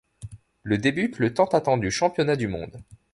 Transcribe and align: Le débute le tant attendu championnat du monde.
Le 0.63 0.79
débute 0.79 1.19
le 1.19 1.31
tant 1.31 1.45
attendu 1.45 1.91
championnat 1.91 2.35
du 2.35 2.47
monde. 2.47 2.81